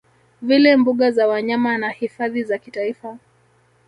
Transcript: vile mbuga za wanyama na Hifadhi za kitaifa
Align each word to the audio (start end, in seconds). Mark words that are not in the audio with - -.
vile 0.41 0.75
mbuga 0.77 1.11
za 1.11 1.27
wanyama 1.27 1.77
na 1.77 1.89
Hifadhi 1.89 2.43
za 2.43 2.57
kitaifa 2.57 3.17